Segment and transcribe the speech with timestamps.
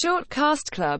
[0.00, 0.96] Shortcast Club.